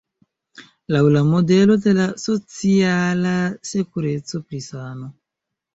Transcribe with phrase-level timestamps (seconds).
[0.95, 3.37] Laŭ la modelo de la "Sociala
[3.75, 5.17] Sekureco" pri sano.